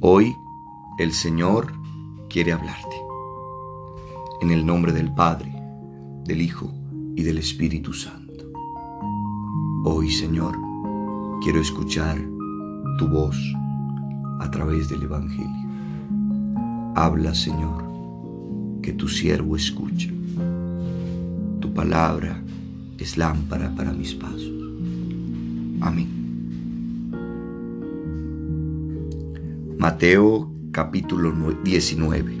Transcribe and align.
Hoy 0.00 0.34
el 0.98 1.12
Señor 1.12 1.70
quiere 2.30 2.52
hablarte. 2.52 2.96
En 4.40 4.50
el 4.50 4.64
nombre 4.64 4.92
del 4.92 5.12
Padre, 5.12 5.52
del 6.24 6.40
Hijo 6.40 6.72
y 7.14 7.22
del 7.24 7.36
Espíritu 7.36 7.92
Santo. 7.92 8.46
Hoy, 9.84 10.10
Señor, 10.10 10.56
quiero 11.42 11.60
escuchar 11.60 12.16
tu 12.96 13.06
voz 13.06 13.36
a 14.40 14.50
través 14.50 14.88
del 14.88 15.02
Evangelio. 15.02 15.68
Habla, 16.96 17.34
Señor, 17.34 17.84
que 18.80 18.94
tu 18.94 19.08
siervo 19.08 19.56
escucha. 19.56 20.08
Tu 21.60 21.74
palabra 21.74 22.42
es 22.96 23.18
lámpara 23.18 23.74
para 23.76 23.92
mis 23.92 24.14
pasos. 24.14 24.57
Amén. 25.80 26.08
Mateo 29.78 30.50
capítulo 30.72 31.32
19 31.62 32.36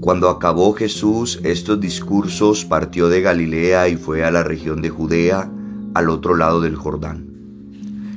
Cuando 0.00 0.28
acabó 0.28 0.72
Jesús 0.72 1.40
estos 1.44 1.80
discursos, 1.80 2.64
partió 2.64 3.08
de 3.08 3.20
Galilea 3.20 3.88
y 3.88 3.96
fue 3.96 4.24
a 4.24 4.30
la 4.32 4.42
región 4.42 4.82
de 4.82 4.90
Judea, 4.90 5.50
al 5.94 6.10
otro 6.10 6.34
lado 6.34 6.60
del 6.60 6.74
Jordán. 6.74 7.26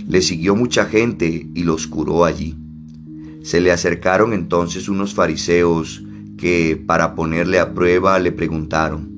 Le 0.08 0.22
siguió 0.22 0.56
mucha 0.56 0.86
gente 0.86 1.48
y 1.54 1.64
los 1.64 1.86
curó 1.86 2.26
allí. 2.26 2.58
Se 3.44 3.62
le 3.62 3.72
acercaron 3.72 4.34
entonces 4.34 4.90
unos 4.90 5.14
fariseos 5.14 6.04
que, 6.38 6.82
para 6.84 7.14
ponerle 7.14 7.60
a 7.60 7.74
prueba, 7.74 8.18
le 8.18 8.32
preguntaron, 8.32 9.13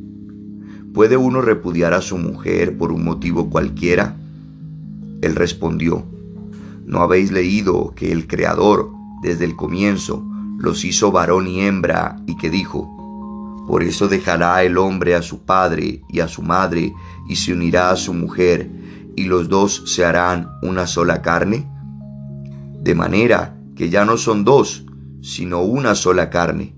¿puede 0.95 1.17
uno 1.17 1.41
repudiar 1.41 1.94
a 1.94 2.02
su 2.02 2.17
mujer 2.17 2.77
por 2.77 2.94
un 2.94 3.04
motivo 3.04 3.49
cualquiera? 3.49 4.16
Él 5.21 5.35
respondió, 5.35 6.05
¿No 6.85 7.02
habéis 7.02 7.31
leído 7.31 7.94
que 7.95 8.13
el 8.13 8.27
Creador, 8.27 8.91
desde 9.21 9.43
el 9.43 9.57
comienzo, 9.57 10.26
los 10.57 10.85
hizo 10.85 11.12
varón 11.12 11.48
y 11.48 11.60
hembra 11.60 12.15
y 12.26 12.37
que 12.37 12.49
dijo, 12.49 12.90
por 13.68 13.84
eso 13.84 14.07
dejará 14.07 14.63
el 14.63 14.77
hombre 14.77 15.15
a 15.15 15.21
su 15.21 15.43
padre 15.43 16.02
y 16.07 16.21
a 16.21 16.29
su 16.29 16.41
madre 16.41 16.93
y 17.27 17.35
se 17.35 17.52
unirá 17.52 17.90
a 17.90 17.98
su 17.98 18.13
mujer 18.13 18.71
y 19.18 19.26
los 19.26 19.49
dos 19.49 19.84
se 19.87 20.05
harán 20.05 20.49
una 20.62 20.87
sola 20.87 21.21
carne? 21.21 21.68
De 22.82 22.96
manera 22.96 23.59
que 23.76 23.90
ya 23.90 24.05
no 24.05 24.15
son 24.15 24.46
dos, 24.46 24.85
sino 25.21 25.62
una 25.62 25.93
sola 25.96 26.30
carne. 26.30 26.74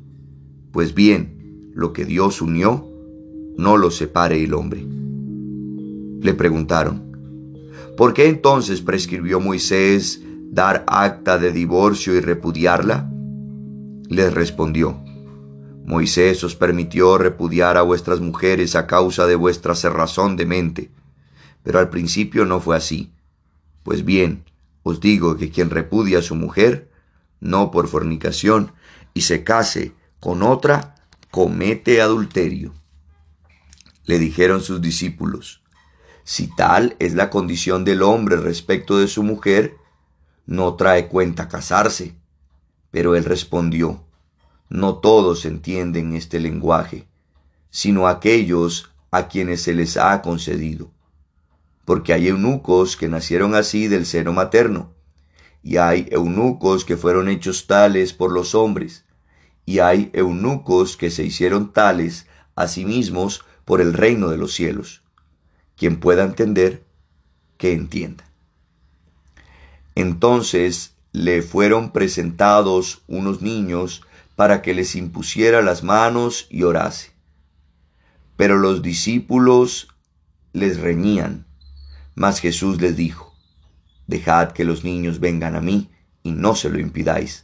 Pues 0.72 0.96
bien, 0.96 1.72
lo 1.76 1.94
que 1.94 2.06
Dios 2.06 2.42
unió, 2.42 2.87
no 3.58 3.78
lo 3.78 3.92
separe 3.92 4.44
el 4.44 4.54
hombre. 4.54 4.86
Le 6.22 6.34
preguntaron, 6.34 7.08
¿Por 7.98 8.14
qué 8.14 8.28
entonces 8.28 8.82
prescribió 8.82 9.40
Moisés 9.40 10.22
dar 10.52 10.86
acta 10.88 11.40
de 11.40 11.52
divorcio 11.52 12.16
y 12.16 12.20
repudiarla? 12.20 13.10
Les 14.08 14.32
respondió, 14.32 15.04
Moisés 15.84 16.44
os 16.44 16.56
permitió 16.56 17.18
repudiar 17.18 17.76
a 17.78 17.82
vuestras 17.82 18.20
mujeres 18.20 18.76
a 18.76 18.86
causa 18.86 19.26
de 19.26 19.36
vuestra 19.36 19.74
cerrazón 19.74 20.36
de 20.36 20.46
mente, 20.46 20.92
pero 21.64 21.80
al 21.80 21.90
principio 21.90 22.46
no 22.46 22.60
fue 22.60 22.78
así. 22.78 23.14
Pues 23.84 24.06
bien, 24.06 24.44
os 24.84 25.00
digo 25.00 25.36
que 25.38 25.50
quien 25.50 25.70
repudia 25.70 26.20
a 26.20 26.22
su 26.22 26.36
mujer, 26.36 26.92
no 27.40 27.72
por 27.72 27.88
fornicación, 27.88 28.74
y 29.14 29.22
se 29.22 29.44
case 29.44 29.94
con 30.20 30.44
otra, 30.44 30.96
comete 31.32 32.02
adulterio. 32.02 32.74
Le 34.08 34.20
dijeron 34.20 34.62
sus 34.62 34.82
discípulos, 34.82 35.62
si 36.24 36.48
tal 36.48 36.96
es 37.00 37.14
la 37.14 37.30
condición 37.30 37.84
del 37.84 38.02
hombre 38.02 38.38
respecto 38.38 38.98
de 38.98 39.08
su 39.08 39.22
mujer, 39.22 39.76
no 40.46 40.76
trae 40.76 41.10
cuenta 41.10 41.50
casarse. 41.50 42.16
Pero 42.90 43.16
él 43.16 43.26
respondió, 43.26 44.06
no 44.70 44.96
todos 44.96 45.46
entienden 45.46 46.16
este 46.16 46.40
lenguaje, 46.40 47.06
sino 47.70 48.08
aquellos 48.08 48.92
a 49.12 49.28
quienes 49.28 49.62
se 49.62 49.74
les 49.74 49.98
ha 49.98 50.22
concedido. 50.22 50.90
Porque 51.84 52.14
hay 52.14 52.30
eunucos 52.30 52.96
que 52.96 53.10
nacieron 53.10 53.56
así 53.56 53.88
del 53.88 54.06
seno 54.06 54.32
materno, 54.32 54.94
y 55.64 55.78
hay 55.78 56.08
eunucos 56.12 56.86
que 56.86 56.96
fueron 56.96 57.28
hechos 57.28 57.68
tales 57.68 58.14
por 58.14 58.32
los 58.32 58.56
hombres, 58.56 59.04
y 59.66 59.80
hay 59.80 60.12
eunucos 60.14 60.96
que 60.96 61.12
se 61.12 61.26
hicieron 61.26 61.74
tales 61.74 62.28
a 62.56 62.70
sí 62.70 62.86
mismos 62.86 63.44
por 63.68 63.82
el 63.82 63.92
reino 63.92 64.30
de 64.30 64.38
los 64.38 64.54
cielos. 64.54 65.02
Quien 65.76 66.00
pueda 66.00 66.24
entender, 66.24 66.86
que 67.58 67.74
entienda. 67.74 68.24
Entonces 69.94 70.96
le 71.12 71.42
fueron 71.42 71.92
presentados 71.92 73.02
unos 73.08 73.42
niños 73.42 74.04
para 74.38 74.62
que 74.62 74.74
les 74.74 74.96
impusiera 74.96 75.62
las 75.62 75.84
manos 75.84 76.48
y 76.50 76.64
orase. 76.64 77.12
Pero 78.38 78.58
los 78.58 78.82
discípulos 78.82 79.90
les 80.54 80.80
reñían. 80.80 81.46
Mas 82.16 82.40
Jesús 82.40 82.80
les 82.80 82.96
dijo, 82.96 83.36
Dejad 84.08 84.54
que 84.54 84.64
los 84.64 84.86
niños 84.86 85.20
vengan 85.20 85.58
a 85.58 85.62
mí 85.62 85.90
y 86.24 86.32
no 86.32 86.56
se 86.56 86.70
lo 86.70 86.80
impidáis, 86.80 87.44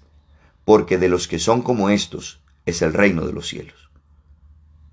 porque 0.64 0.98
de 0.98 1.10
los 1.10 1.28
que 1.28 1.38
son 1.38 1.62
como 1.64 1.90
estos 1.90 2.40
es 2.66 2.82
el 2.82 2.94
reino 2.94 3.28
de 3.28 3.34
los 3.34 3.46
cielos. 3.50 3.90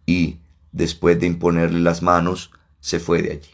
Y, 0.07 0.41
después 0.72 1.19
de 1.20 1.26
imponerle 1.26 1.81
las 1.81 2.03
manos, 2.03 2.50
se 2.81 3.00
fue 3.00 3.22
de 3.22 3.32
allí. 3.32 3.50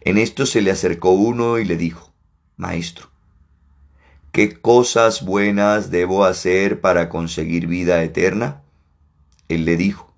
En 0.00 0.18
esto 0.18 0.46
se 0.46 0.60
le 0.60 0.70
acercó 0.70 1.10
uno 1.10 1.58
y 1.58 1.64
le 1.64 1.76
dijo, 1.76 2.12
Maestro, 2.56 3.08
¿qué 4.32 4.60
cosas 4.60 5.24
buenas 5.24 5.90
debo 5.90 6.24
hacer 6.24 6.80
para 6.80 7.08
conseguir 7.08 7.66
vida 7.66 8.02
eterna? 8.02 8.62
Él 9.48 9.64
le 9.64 9.76
dijo, 9.76 10.12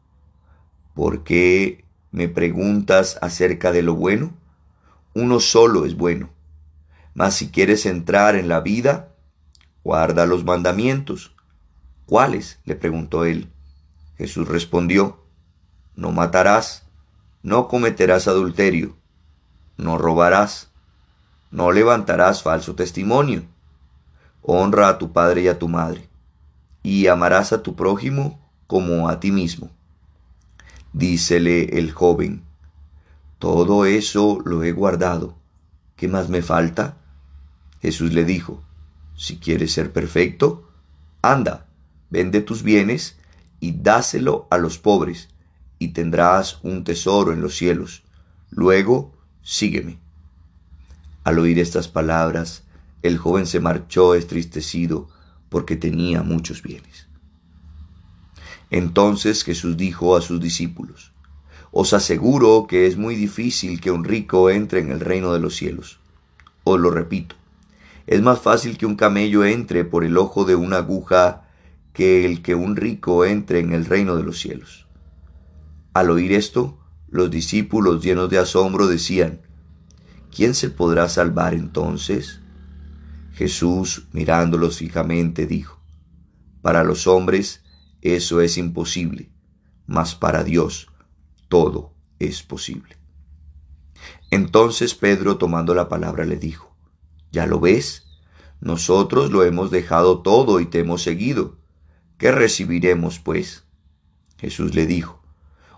¿por 0.94 1.24
qué 1.24 1.84
me 2.10 2.28
preguntas 2.28 3.18
acerca 3.22 3.72
de 3.72 3.82
lo 3.82 3.94
bueno? 3.94 4.34
Uno 5.14 5.40
solo 5.40 5.84
es 5.86 5.96
bueno. 5.96 6.30
Mas 7.14 7.34
si 7.34 7.48
quieres 7.48 7.86
entrar 7.86 8.36
en 8.36 8.48
la 8.48 8.60
vida, 8.60 9.14
guarda 9.82 10.26
los 10.26 10.44
mandamientos. 10.44 11.34
¿Cuáles? 12.04 12.60
le 12.64 12.76
preguntó 12.76 13.24
él. 13.24 13.50
Jesús 14.16 14.48
respondió, 14.48 15.20
no 15.94 16.12
matarás 16.12 16.86
no 17.46 17.68
cometerás 17.68 18.26
adulterio, 18.26 18.96
no 19.76 19.98
robarás, 19.98 20.68
no 21.52 21.70
levantarás 21.70 22.42
falso 22.42 22.74
testimonio, 22.74 23.44
honra 24.42 24.88
a 24.88 24.98
tu 24.98 25.12
padre 25.12 25.42
y 25.42 25.48
a 25.48 25.56
tu 25.56 25.68
madre, 25.68 26.08
y 26.82 27.06
amarás 27.06 27.52
a 27.52 27.62
tu 27.62 27.76
prójimo 27.76 28.40
como 28.66 29.08
a 29.08 29.20
ti 29.20 29.30
mismo. 29.30 29.70
Dícele 30.92 31.78
el 31.78 31.92
joven, 31.92 32.42
todo 33.38 33.84
eso 33.84 34.40
lo 34.44 34.64
he 34.64 34.72
guardado, 34.72 35.36
¿qué 35.94 36.08
más 36.08 36.28
me 36.28 36.42
falta? 36.42 36.96
Jesús 37.80 38.12
le 38.12 38.24
dijo, 38.24 38.60
si 39.14 39.38
quieres 39.38 39.72
ser 39.72 39.92
perfecto, 39.92 40.68
anda, 41.22 41.68
vende 42.10 42.40
tus 42.40 42.64
bienes 42.64 43.16
y 43.60 43.72
dáselo 43.72 44.46
a 44.50 44.58
los 44.58 44.78
pobres, 44.78 45.28
y 45.78 45.88
tendrás 45.88 46.58
un 46.62 46.84
tesoro 46.84 47.32
en 47.32 47.40
los 47.40 47.56
cielos. 47.56 48.02
Luego, 48.50 49.14
sígueme. 49.42 49.98
Al 51.24 51.38
oír 51.38 51.58
estas 51.58 51.88
palabras, 51.88 52.64
el 53.02 53.18
joven 53.18 53.46
se 53.46 53.60
marchó 53.60 54.14
estristecido 54.14 55.08
porque 55.48 55.76
tenía 55.76 56.22
muchos 56.22 56.62
bienes. 56.62 57.08
Entonces 58.70 59.44
Jesús 59.44 59.76
dijo 59.76 60.16
a 60.16 60.20
sus 60.20 60.40
discípulos, 60.40 61.12
Os 61.70 61.92
aseguro 61.92 62.66
que 62.68 62.86
es 62.86 62.96
muy 62.96 63.14
difícil 63.14 63.80
que 63.80 63.90
un 63.90 64.04
rico 64.04 64.50
entre 64.50 64.80
en 64.80 64.90
el 64.90 65.00
reino 65.00 65.32
de 65.32 65.40
los 65.40 65.56
cielos. 65.56 66.00
Os 66.64 66.80
lo 66.80 66.90
repito, 66.90 67.36
es 68.06 68.22
más 68.22 68.40
fácil 68.40 68.76
que 68.78 68.86
un 68.86 68.96
camello 68.96 69.44
entre 69.44 69.84
por 69.84 70.04
el 70.04 70.16
ojo 70.16 70.44
de 70.44 70.56
una 70.56 70.78
aguja 70.78 71.45
que 71.96 72.26
el 72.26 72.42
que 72.42 72.54
un 72.54 72.76
rico 72.76 73.24
entre 73.24 73.58
en 73.58 73.72
el 73.72 73.86
reino 73.86 74.16
de 74.16 74.22
los 74.22 74.38
cielos. 74.38 74.86
Al 75.94 76.10
oír 76.10 76.34
esto, 76.34 76.78
los 77.08 77.30
discípulos 77.30 78.04
llenos 78.04 78.28
de 78.28 78.36
asombro 78.36 78.86
decían, 78.86 79.40
¿quién 80.30 80.52
se 80.52 80.68
podrá 80.68 81.08
salvar 81.08 81.54
entonces? 81.54 82.42
Jesús, 83.32 84.08
mirándolos 84.12 84.76
fijamente, 84.76 85.46
dijo, 85.46 85.80
para 86.60 86.84
los 86.84 87.06
hombres 87.06 87.64
eso 88.02 88.42
es 88.42 88.58
imposible, 88.58 89.30
mas 89.86 90.14
para 90.14 90.44
Dios 90.44 90.88
todo 91.48 91.94
es 92.18 92.42
posible. 92.42 92.98
Entonces 94.30 94.94
Pedro, 94.94 95.38
tomando 95.38 95.74
la 95.74 95.88
palabra, 95.88 96.26
le 96.26 96.36
dijo, 96.36 96.76
¿ya 97.32 97.46
lo 97.46 97.58
ves? 97.58 98.20
Nosotros 98.60 99.30
lo 99.30 99.44
hemos 99.44 99.70
dejado 99.70 100.20
todo 100.20 100.60
y 100.60 100.66
te 100.66 100.80
hemos 100.80 101.02
seguido. 101.02 101.56
¿Qué 102.18 102.32
recibiremos, 102.32 103.18
pues? 103.18 103.64
Jesús 104.38 104.74
le 104.74 104.86
dijo, 104.86 105.22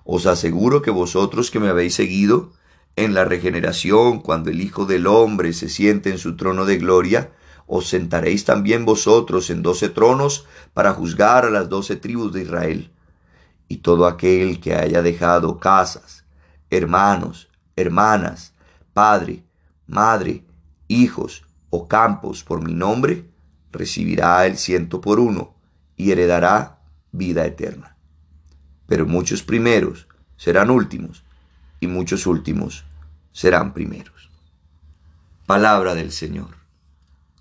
os 0.05 0.27
aseguro 0.27 0.83
que 0.83 0.93
vosotros 0.93 1.51
que 1.51 1.59
me 1.59 1.69
habéis 1.69 1.95
seguido, 1.95 2.53
en 2.95 3.13
la 3.13 3.25
regeneración, 3.25 4.21
cuando 4.21 4.51
el 4.51 4.61
Hijo 4.61 4.87
del 4.87 5.09
Hombre 5.09 5.53
se 5.53 5.69
siente 5.69 6.11
en 6.11 6.19
su 6.19 6.37
trono 6.37 6.65
de 6.65 6.79
gloria, 6.79 7.33
os 7.67 7.89
sentaréis 7.89 8.45
también 8.45 8.85
vosotros 8.85 9.51
en 9.51 9.63
doce 9.63 9.89
tronos 9.89 10.47
para 10.75 10.95
juzgar 10.95 11.45
a 11.45 11.51
las 11.51 11.69
doce 11.69 11.97
tribus 11.97 12.33
de 12.33 12.43
Israel. 12.43 12.93
Y 13.67 13.79
todo 13.79 14.07
aquel 14.07 14.61
que 14.61 14.75
haya 14.75 15.03
dejado 15.03 15.59
casas, 15.59 16.25
hermanos, 16.71 17.49
hermanas, 17.75 18.55
padre, 18.93 19.43
madre, 19.89 20.45
hijos 20.87 21.45
o 21.71 21.89
campos 21.89 22.45
por 22.45 22.63
mi 22.63 22.75
nombre, 22.75 23.29
recibirá 23.73 24.47
el 24.47 24.57
ciento 24.57 25.01
por 25.01 25.19
uno 25.19 25.58
y 25.99 26.13
heredará 26.13 26.79
vida 27.13 27.45
eterna. 27.45 27.97
Pero 28.87 29.05
muchos 29.05 29.43
primeros 29.43 30.07
serán 30.39 30.71
últimos 30.71 31.25
y 31.81 31.89
muchos 31.89 32.27
últimos 32.27 32.85
serán 33.33 33.75
primeros. 33.75 34.31
Palabra 35.45 35.95
del 35.95 36.13
Señor. 36.13 36.57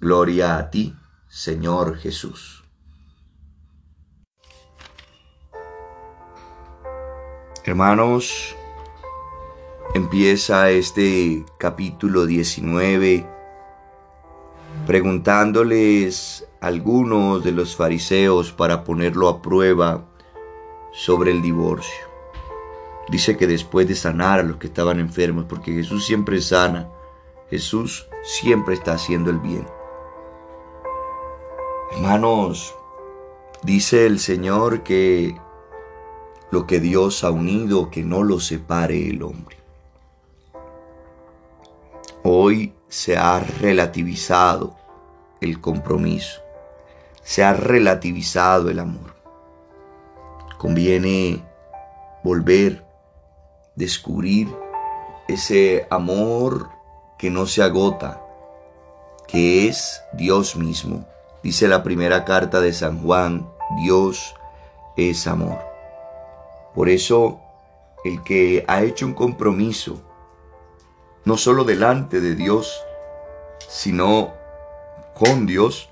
Gloria 0.02 0.58
a 0.58 0.70
ti, 0.70 0.96
Señor 1.30 1.98
Jesús. 1.98 2.64
Hermanos, 7.64 8.56
empieza 9.94 10.70
este 10.72 11.46
capítulo 11.60 12.26
19 12.26 13.37
preguntándoles 14.88 16.48
algunos 16.62 17.44
de 17.44 17.52
los 17.52 17.76
fariseos 17.76 18.54
para 18.54 18.86
ponerlo 18.86 19.28
a 19.28 19.42
prueba 19.42 20.06
sobre 20.94 21.32
el 21.32 21.42
divorcio. 21.42 22.08
Dice 23.10 23.36
que 23.36 23.48
después 23.48 23.86
de 23.90 23.96
sanar 23.96 24.40
a 24.40 24.44
los 24.44 24.56
que 24.56 24.68
estaban 24.68 25.02
enfermos, 25.02 25.44
porque 25.44 25.74
Jesús 25.74 26.06
siempre 26.06 26.40
sana, 26.40 26.88
Jesús 27.50 28.08
siempre 28.24 28.76
está 28.76 28.94
haciendo 28.94 29.30
el 29.30 29.40
bien. 29.40 29.68
Hermanos, 31.92 32.74
dice 33.64 34.06
el 34.06 34.20
Señor 34.20 34.84
que 34.84 35.36
lo 36.50 36.66
que 36.66 36.80
Dios 36.80 37.26
ha 37.26 37.32
unido, 37.32 37.90
que 37.92 38.04
no 38.04 38.24
lo 38.24 38.40
separe 38.40 39.10
el 39.10 39.22
hombre. 39.22 39.58
Hoy 42.24 42.74
se 42.90 43.18
ha 43.18 43.40
relativizado 43.40 44.76
el 45.42 45.62
compromiso, 45.62 46.42
se 47.24 47.44
ha 47.44 47.54
relativizado 47.54 48.70
el 48.70 48.80
amor. 48.80 49.16
Conviene 50.58 51.44
volver 52.24 52.88
descubrir 53.78 54.50
ese 55.28 55.86
amor 55.90 56.70
que 57.18 57.30
no 57.30 57.46
se 57.46 57.62
agota, 57.62 58.22
que 59.28 59.68
es 59.68 60.02
Dios 60.14 60.56
mismo. 60.56 61.08
Dice 61.44 61.68
la 61.68 61.84
primera 61.84 62.26
carta 62.26 62.60
de 62.60 62.74
San 62.74 63.02
Juan, 63.04 63.48
Dios 63.82 64.34
es 64.98 65.28
amor. 65.28 65.60
Por 66.74 66.90
eso, 66.90 67.40
el 68.04 68.24
que 68.24 68.66
ha 68.68 68.82
hecho 68.82 69.06
un 69.06 69.14
compromiso, 69.14 70.02
no 71.28 71.36
solo 71.36 71.66
delante 71.66 72.22
de 72.22 72.36
Dios, 72.36 72.82
sino 73.68 74.34
con 75.14 75.46
Dios, 75.46 75.90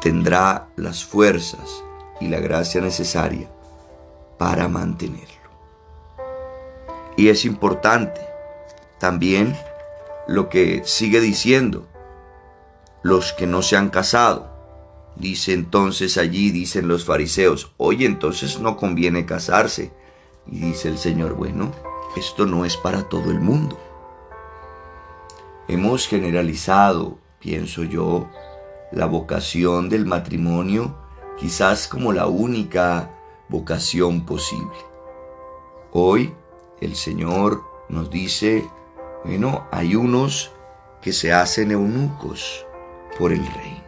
tendrá 0.00 0.66
las 0.74 1.04
fuerzas 1.04 1.84
y 2.20 2.26
la 2.26 2.40
gracia 2.40 2.80
necesaria 2.80 3.48
para 4.36 4.66
mantenerlo. 4.66 5.28
Y 7.16 7.28
es 7.28 7.44
importante 7.44 8.20
también 8.98 9.56
lo 10.26 10.48
que 10.48 10.82
sigue 10.84 11.20
diciendo 11.20 11.86
los 13.04 13.32
que 13.32 13.46
no 13.46 13.62
se 13.62 13.76
han 13.76 13.90
casado. 13.90 14.50
Dice 15.14 15.52
entonces 15.52 16.18
allí, 16.18 16.50
dicen 16.50 16.88
los 16.88 17.04
fariseos, 17.04 17.70
oye, 17.76 18.06
entonces 18.06 18.58
no 18.58 18.76
conviene 18.76 19.24
casarse. 19.24 19.92
Y 20.50 20.58
dice 20.58 20.88
el 20.88 20.98
Señor, 20.98 21.34
bueno, 21.34 21.70
esto 22.16 22.44
no 22.44 22.64
es 22.64 22.76
para 22.76 23.08
todo 23.08 23.30
el 23.30 23.40
mundo. 23.40 23.78
Hemos 25.68 26.08
generalizado, 26.08 27.18
pienso 27.38 27.84
yo, 27.84 28.28
la 28.90 29.06
vocación 29.06 29.88
del 29.88 30.06
matrimonio 30.06 30.96
quizás 31.38 31.86
como 31.86 32.12
la 32.12 32.26
única 32.26 33.10
vocación 33.48 34.26
posible. 34.26 34.76
Hoy 35.92 36.34
el 36.80 36.96
Señor 36.96 37.62
nos 37.88 38.10
dice, 38.10 38.68
bueno, 39.24 39.68
hay 39.70 39.94
unos 39.94 40.50
que 41.00 41.12
se 41.12 41.32
hacen 41.32 41.70
eunucos 41.70 42.66
por 43.18 43.32
el 43.32 43.46
reino, 43.54 43.84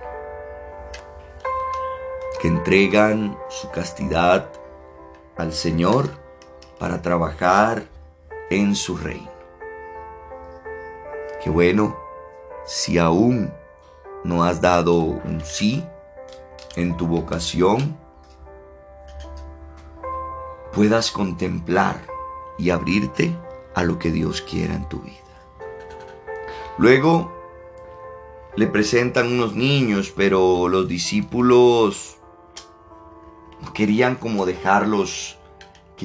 que 2.40 2.48
entregan 2.48 3.36
su 3.50 3.68
castidad 3.70 4.50
al 5.36 5.52
Señor 5.52 6.21
para 6.82 7.00
trabajar 7.00 7.86
en 8.50 8.74
su 8.74 8.96
reino. 8.96 9.30
Qué 11.40 11.48
bueno, 11.48 11.96
si 12.66 12.98
aún 12.98 13.52
no 14.24 14.42
has 14.42 14.60
dado 14.60 14.96
un 14.96 15.40
sí 15.44 15.84
en 16.74 16.96
tu 16.96 17.06
vocación 17.06 17.96
puedas 20.72 21.12
contemplar 21.12 22.04
y 22.58 22.70
abrirte 22.70 23.32
a 23.76 23.84
lo 23.84 24.00
que 24.00 24.10
Dios 24.10 24.42
quiera 24.42 24.74
en 24.74 24.88
tu 24.88 24.98
vida. 25.02 25.38
Luego 26.78 27.30
le 28.56 28.66
presentan 28.66 29.28
unos 29.28 29.54
niños, 29.54 30.12
pero 30.16 30.66
los 30.66 30.88
discípulos 30.88 32.16
querían 33.72 34.16
como 34.16 34.46
dejarlos 34.46 35.38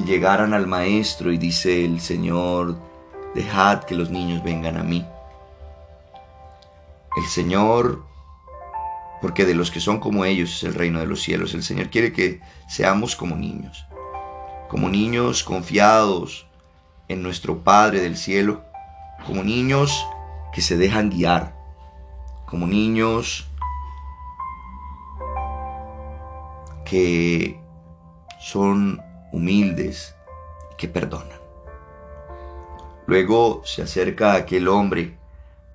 llegaran 0.06 0.54
al 0.54 0.68
maestro 0.68 1.32
y 1.32 1.38
dice 1.38 1.86
el 1.86 2.00
Señor, 2.02 2.78
dejad 3.34 3.84
que 3.84 3.96
los 3.96 4.10
niños 4.10 4.44
vengan 4.44 4.78
a 4.78 4.84
mí. 4.84 5.06
El 7.16 7.26
Señor 7.26 8.08
porque 9.22 9.46
de 9.46 9.56
los 9.56 9.72
que 9.72 9.80
son 9.80 10.00
como 10.00 10.26
ellos 10.26 10.56
es 10.58 10.64
el 10.64 10.74
reino 10.74 11.00
de 11.00 11.08
los 11.08 11.22
cielos. 11.22 11.54
El 11.54 11.64
Señor 11.64 11.90
quiere 11.90 12.14
que 12.14 12.42
seamos 12.68 13.16
como 13.16 13.36
niños, 13.36 13.86
como 14.70 14.90
niños 14.90 15.44
confiados 15.44 16.48
en 17.08 17.24
nuestro 17.24 17.64
Padre 17.64 18.02
del 18.02 18.18
cielo, 18.18 18.64
como 19.26 19.44
niños 19.44 20.06
que 20.54 20.62
se 20.62 20.78
dejan 20.78 21.10
guiar, 21.10 21.56
como 22.46 22.68
niños 22.68 23.50
que 26.86 27.60
son 28.40 29.02
humildes 29.32 30.16
que 30.78 30.88
perdonan. 30.88 31.40
Luego 33.06 33.62
se 33.64 33.82
acerca 33.82 34.34
aquel 34.34 34.68
hombre 34.68 35.18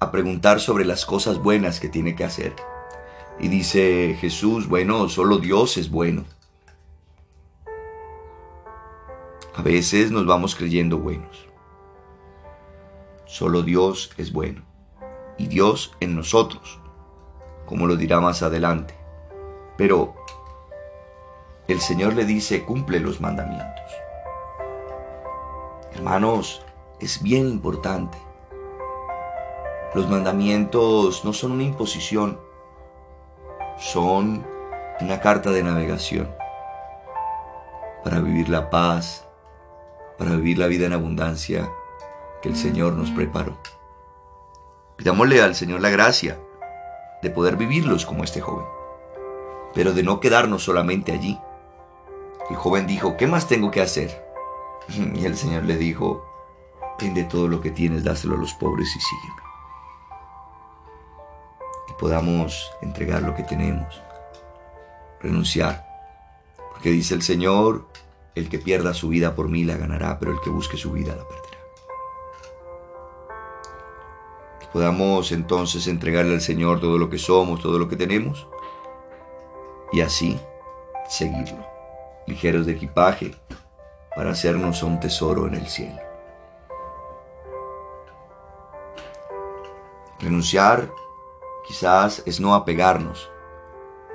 a 0.00 0.10
preguntar 0.10 0.60
sobre 0.60 0.84
las 0.84 1.06
cosas 1.06 1.38
buenas 1.38 1.80
que 1.80 1.88
tiene 1.88 2.14
que 2.14 2.24
hacer. 2.24 2.54
Y 3.38 3.48
dice 3.48 4.16
Jesús, 4.20 4.68
bueno, 4.68 5.08
solo 5.08 5.38
Dios 5.38 5.76
es 5.76 5.90
bueno. 5.90 6.24
A 9.54 9.62
veces 9.62 10.10
nos 10.10 10.26
vamos 10.26 10.54
creyendo 10.54 10.98
buenos. 10.98 11.46
Solo 13.26 13.62
Dios 13.62 14.10
es 14.16 14.32
bueno. 14.32 14.62
Y 15.38 15.46
Dios 15.46 15.92
en 16.00 16.16
nosotros, 16.16 16.78
como 17.66 17.86
lo 17.86 17.96
dirá 17.96 18.20
más 18.20 18.42
adelante. 18.42 18.94
Pero 19.76 20.14
el 21.72 21.80
Señor 21.80 22.14
le 22.14 22.24
dice, 22.24 22.64
cumple 22.64 23.00
los 23.00 23.20
mandamientos. 23.20 23.84
Hermanos, 25.94 26.64
es 27.00 27.22
bien 27.22 27.48
importante. 27.48 28.18
Los 29.94 30.08
mandamientos 30.08 31.24
no 31.24 31.32
son 31.32 31.52
una 31.52 31.64
imposición, 31.64 32.38
son 33.78 34.46
una 35.00 35.20
carta 35.20 35.50
de 35.50 35.62
navegación 35.62 36.28
para 38.04 38.20
vivir 38.20 38.48
la 38.48 38.70
paz, 38.70 39.26
para 40.18 40.32
vivir 40.36 40.58
la 40.58 40.66
vida 40.66 40.86
en 40.86 40.92
abundancia 40.92 41.70
que 42.40 42.48
el 42.48 42.56
Señor 42.56 42.94
nos 42.94 43.10
preparó. 43.10 43.56
Pidámosle 44.96 45.42
al 45.42 45.54
Señor 45.54 45.80
la 45.80 45.90
gracia 45.90 46.38
de 47.22 47.30
poder 47.30 47.56
vivirlos 47.56 48.06
como 48.06 48.24
este 48.24 48.40
joven, 48.40 48.66
pero 49.74 49.92
de 49.92 50.02
no 50.02 50.20
quedarnos 50.20 50.64
solamente 50.64 51.12
allí. 51.12 51.38
El 52.50 52.56
joven 52.56 52.86
dijo, 52.86 53.16
¿qué 53.16 53.26
más 53.26 53.48
tengo 53.48 53.70
que 53.70 53.80
hacer? 53.80 54.24
Y 55.14 55.24
el 55.24 55.36
Señor 55.36 55.64
le 55.64 55.76
dijo, 55.76 56.24
vende 57.00 57.24
todo 57.24 57.48
lo 57.48 57.60
que 57.60 57.70
tienes, 57.70 58.04
dáselo 58.04 58.34
a 58.34 58.38
los 58.38 58.52
pobres 58.54 58.88
y 58.96 59.00
sígueme 59.00 59.42
podamos 62.02 62.72
entregar 62.80 63.22
lo 63.22 63.32
que 63.36 63.44
tenemos, 63.44 64.02
renunciar. 65.20 65.86
Porque 66.72 66.90
dice 66.90 67.14
el 67.14 67.22
Señor 67.22 67.86
el 68.34 68.48
que 68.48 68.58
pierda 68.58 68.92
su 68.92 69.08
vida 69.08 69.36
por 69.36 69.48
mí 69.48 69.62
la 69.62 69.76
ganará, 69.76 70.18
pero 70.18 70.32
el 70.32 70.40
que 70.40 70.50
busque 70.50 70.76
su 70.76 70.90
vida 70.90 71.14
la 71.14 71.22
perderá. 71.28 71.58
Que 74.58 74.66
podamos 74.72 75.30
entonces 75.30 75.86
entregarle 75.86 76.34
al 76.34 76.40
Señor 76.40 76.80
todo 76.80 76.98
lo 76.98 77.08
que 77.08 77.18
somos, 77.18 77.62
todo 77.62 77.78
lo 77.78 77.88
que 77.88 77.94
tenemos, 77.94 78.48
y 79.92 80.00
así 80.00 80.40
seguirlo, 81.08 81.64
ligeros 82.26 82.66
de 82.66 82.72
equipaje, 82.72 83.34
para 84.14 84.30
hacernos 84.30 84.82
un 84.82 85.00
tesoro 85.00 85.46
en 85.46 85.54
el 85.54 85.66
cielo. 85.66 86.00
Renunciar 90.20 90.90
quizás 91.66 92.22
es 92.26 92.38
no 92.40 92.54
apegarnos, 92.54 93.30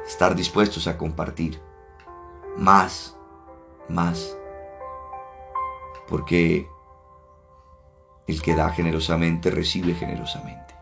estar 0.05 0.35
dispuestos 0.35 0.87
a 0.87 0.97
compartir 0.97 1.61
más, 2.55 3.17
más, 3.89 4.37
porque 6.07 6.69
el 8.27 8.41
que 8.41 8.55
da 8.55 8.69
generosamente 8.69 9.49
recibe 9.51 9.93
generosamente. 9.93 10.76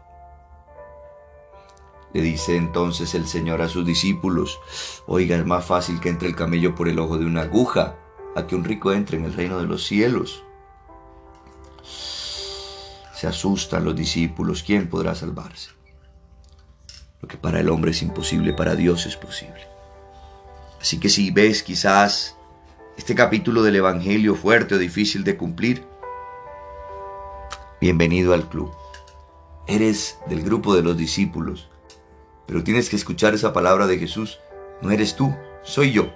Le 2.16 2.22
dice 2.22 2.56
entonces 2.56 3.14
el 3.14 3.28
Señor 3.28 3.62
a 3.62 3.68
sus 3.68 3.86
discípulos, 3.86 4.62
oiga, 5.06 5.36
es 5.36 5.46
más 5.46 5.66
fácil 5.66 6.00
que 6.00 6.08
entre 6.08 6.30
el 6.30 6.36
camello 6.38 6.74
por 6.74 6.88
el 6.88 6.98
ojo 6.98 7.18
de 7.18 7.26
una 7.26 7.42
aguja 7.42 7.98
a 8.38 8.48
que 8.48 8.56
un 8.56 8.64
rico 8.64 8.94
entre 8.94 9.18
en 9.18 9.26
el 9.26 9.34
reino 9.34 9.58
de 9.58 9.66
los 9.66 9.86
cielos. 9.86 10.42
Se 11.84 13.28
asustan 13.28 13.84
los 13.84 13.98
discípulos, 13.98 14.64
¿quién 14.64 14.90
podrá 14.90 15.14
salvarse? 15.14 15.72
Lo 17.22 17.28
que 17.28 17.36
para 17.36 17.60
el 17.60 17.70
hombre 17.70 17.92
es 17.92 18.02
imposible, 18.02 18.54
para 18.54 18.78
Dios 18.78 19.06
es 19.06 19.18
posible. 19.18 19.68
Así 20.80 21.02
que 21.02 21.10
si 21.10 21.32
ves 21.32 21.64
quizás 21.64 22.38
este 22.96 23.14
capítulo 23.14 23.62
del 23.62 23.76
Evangelio 23.76 24.36
fuerte 24.36 24.76
o 24.76 24.78
difícil 24.78 25.26
de 25.26 25.36
cumplir, 25.36 25.86
bienvenido 27.82 28.34
al 28.34 28.48
club. 28.48 28.72
Eres 29.68 30.18
del 30.28 30.44
grupo 30.44 30.78
de 30.78 30.82
los 30.82 30.96
discípulos 30.96 31.68
pero 32.48 32.64
tienes 32.64 32.90
que 32.90 32.96
escuchar 32.96 33.34
esa 33.34 33.54
palabra 33.54 33.88
de 33.88 33.98
Jesús. 33.98 34.40
No 34.82 34.92
eres 34.92 35.16
tú, 35.16 35.36
soy 35.64 35.92
yo. 35.92 36.10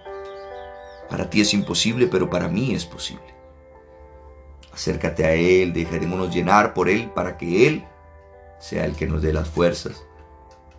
Para 1.10 1.30
ti 1.30 1.42
es 1.42 1.54
imposible, 1.54 2.08
pero 2.08 2.30
para 2.30 2.48
mí 2.48 2.74
es 2.74 2.86
posible. 2.86 3.34
Acércate 4.72 5.26
a 5.26 5.34
Él, 5.34 5.74
dejaremos 5.74 6.34
llenar 6.34 6.74
por 6.74 6.90
Él 6.90 7.12
para 7.14 7.38
que 7.38 7.68
Él 7.68 7.86
sea 8.60 8.86
el 8.86 8.96
que 8.96 9.08
nos 9.08 9.22
dé 9.22 9.34
las 9.34 9.50
fuerzas 9.50 10.04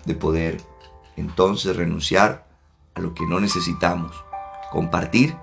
de 0.04 0.14
poder 0.14 0.61
entonces 1.16 1.76
renunciar 1.76 2.47
a 2.95 3.00
lo 3.00 3.14
que 3.14 3.26
no 3.26 3.40
necesitamos, 3.40 4.25
compartir 4.71 5.37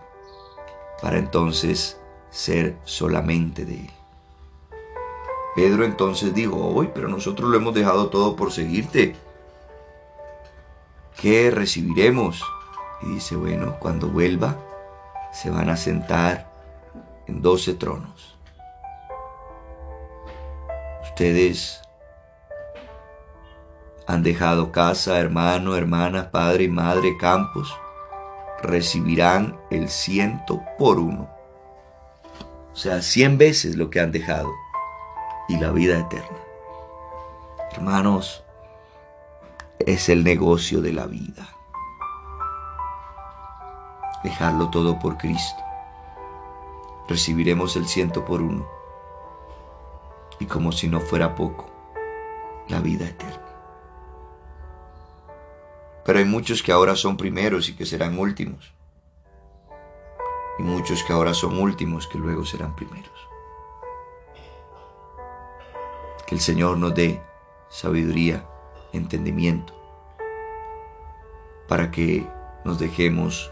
para 1.02 1.18
entonces 1.18 2.00
ser 2.30 2.78
solamente 2.84 3.66
de 3.66 3.76
Él. 3.76 3.92
Pedro 5.56 5.86
entonces 5.86 6.36
dijo, 6.36 6.56
hoy, 6.56 6.92
pero 6.94 7.08
nosotros 7.08 7.50
lo 7.50 7.58
hemos 7.58 7.74
dejado 7.74 8.10
todo 8.10 8.36
por 8.36 8.52
seguirte. 8.52 9.16
¿Qué 11.19 11.51
recibiremos? 11.51 12.43
Y 13.01 13.13
dice, 13.13 13.36
bueno, 13.36 13.77
cuando 13.79 14.07
vuelva, 14.07 14.57
se 15.31 15.50
van 15.50 15.69
a 15.69 15.77
sentar 15.77 16.51
en 17.27 17.41
doce 17.41 17.74
tronos. 17.74 18.38
Ustedes 21.03 21.81
han 24.07 24.24
dejado 24.24 24.71
casa, 24.71 25.19
hermano, 25.19 25.75
hermana, 25.75 26.31
padre 26.31 26.65
y 26.65 26.69
madre, 26.69 27.17
campos, 27.17 27.75
recibirán 28.62 29.59
el 29.69 29.89
ciento 29.89 30.63
por 30.77 31.00
uno. 31.00 31.29
O 32.71 32.75
sea, 32.75 33.01
cien 33.01 33.38
veces 33.38 33.75
lo 33.75 33.89
que 33.89 34.00
han 34.00 34.12
dejado 34.12 34.51
y 35.50 35.57
la 35.57 35.71
vida 35.71 36.00
eterna. 36.00 36.38
Hermanos, 37.71 38.43
es 39.88 40.10
el 40.10 40.25
negocio 40.25 40.82
de 40.82 40.91
la 40.91 41.08
vida. 41.08 41.48
Dejarlo 44.22 44.70
todo 44.70 45.00
por 45.00 45.17
Cristo. 45.17 45.63
Recibiremos 47.08 47.77
el 47.77 47.88
ciento 47.88 48.25
por 48.25 48.41
uno. 48.41 48.67
Y 50.39 50.46
como 50.46 50.74
si 50.74 50.89
no 50.89 51.00
fuera 51.00 51.36
poco, 51.36 51.70
la 52.67 52.82
vida 52.82 53.08
eterna. 53.08 53.46
Pero 56.03 56.20
hay 56.20 56.25
muchos 56.25 56.62
que 56.62 56.74
ahora 56.74 56.98
son 56.98 57.15
primeros 57.15 57.70
y 57.70 57.75
que 57.77 57.86
serán 57.86 58.20
últimos. 58.20 58.74
Y 60.60 60.63
muchos 60.63 61.01
que 61.03 61.13
ahora 61.13 61.34
son 61.34 61.58
últimos 61.58 62.08
que 62.08 62.17
luego 62.17 62.44
serán 62.44 62.75
primeros. 62.75 63.29
Que 66.25 66.36
el 66.36 66.41
Señor 66.41 66.77
nos 66.77 66.94
dé 66.94 67.22
sabiduría 67.70 68.46
entendimiento, 68.94 69.76
para 71.67 71.91
que 71.91 72.25
nos 72.65 72.79
dejemos 72.79 73.51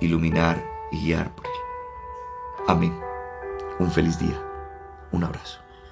iluminar 0.00 0.62
y 0.92 1.00
guiar 1.06 1.34
por 1.34 1.46
Él. 1.46 1.52
Amén. 2.68 2.98
Un 3.78 3.90
feliz 3.90 4.18
día. 4.18 4.40
Un 5.12 5.24
abrazo. 5.24 5.63